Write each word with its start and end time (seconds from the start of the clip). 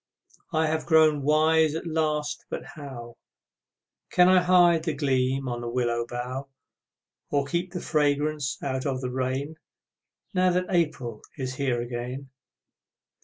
I 0.51 0.65
have 0.65 0.87
grown 0.87 1.21
wise 1.21 1.75
at 1.75 1.85
last 1.85 2.47
but 2.49 2.63
how 2.73 3.17
Can 4.09 4.27
I 4.29 4.41
hide 4.41 4.83
the 4.83 4.95
gleam 4.95 5.47
on 5.47 5.61
the 5.61 5.69
willow 5.69 6.07
bough, 6.07 6.49
Or 7.29 7.45
keep 7.45 7.71
the 7.71 7.81
fragrance 7.81 8.57
out 8.63 8.87
of 8.87 9.01
the 9.01 9.11
rain 9.11 9.57
Now 10.33 10.49
that 10.53 10.65
April 10.69 11.21
is 11.37 11.53
here 11.57 11.79
again? 11.83 12.31